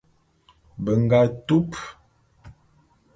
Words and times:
Be 0.83 0.91
nga 1.03 1.19
tup. 1.47 1.69